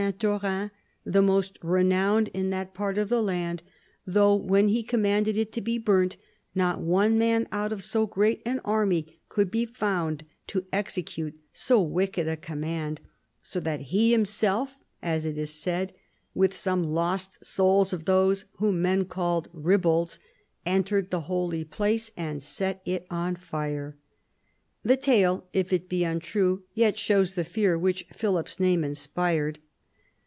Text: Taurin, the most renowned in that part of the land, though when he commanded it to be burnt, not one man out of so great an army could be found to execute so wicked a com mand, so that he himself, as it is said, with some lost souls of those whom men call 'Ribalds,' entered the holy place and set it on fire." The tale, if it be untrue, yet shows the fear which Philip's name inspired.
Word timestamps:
Taurin, 0.17 0.71
the 1.03 1.21
most 1.21 1.59
renowned 1.61 2.29
in 2.29 2.49
that 2.49 2.73
part 2.73 2.97
of 2.97 3.09
the 3.09 3.21
land, 3.21 3.61
though 4.03 4.33
when 4.33 4.67
he 4.69 4.81
commanded 4.81 5.37
it 5.37 5.51
to 5.51 5.61
be 5.61 5.77
burnt, 5.77 6.17
not 6.55 6.81
one 6.81 7.19
man 7.19 7.47
out 7.51 7.71
of 7.71 7.83
so 7.83 8.07
great 8.07 8.41
an 8.43 8.61
army 8.65 9.21
could 9.29 9.51
be 9.51 9.63
found 9.63 10.25
to 10.47 10.65
execute 10.73 11.39
so 11.53 11.79
wicked 11.79 12.27
a 12.27 12.35
com 12.35 12.61
mand, 12.61 12.99
so 13.43 13.59
that 13.59 13.81
he 13.81 14.11
himself, 14.11 14.75
as 15.03 15.23
it 15.23 15.37
is 15.37 15.53
said, 15.53 15.93
with 16.33 16.57
some 16.57 16.81
lost 16.83 17.37
souls 17.45 17.93
of 17.93 18.05
those 18.05 18.45
whom 18.53 18.81
men 18.81 19.05
call 19.05 19.43
'Ribalds,' 19.53 20.17
entered 20.65 21.11
the 21.11 21.21
holy 21.21 21.63
place 21.63 22.09
and 22.17 22.41
set 22.41 22.81
it 22.85 23.05
on 23.11 23.35
fire." 23.35 23.95
The 24.81 24.97
tale, 24.97 25.47
if 25.53 25.71
it 25.71 25.87
be 25.87 26.03
untrue, 26.03 26.63
yet 26.73 26.97
shows 26.97 27.35
the 27.35 27.43
fear 27.43 27.77
which 27.77 28.07
Philip's 28.11 28.59
name 28.59 28.83
inspired. 28.83 29.59